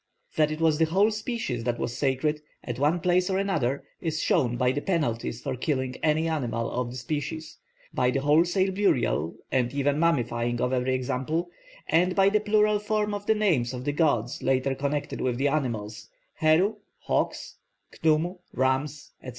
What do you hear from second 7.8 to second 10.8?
by the wholesale burial and even mummifying of